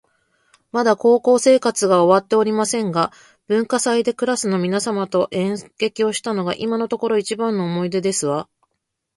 [0.71, 3.11] まだ高校生活が終わっておりませんが、
[3.45, 8.49] 文化祭でクラスの皆様と演劇をしたのが今のところ一番の思い出ですわ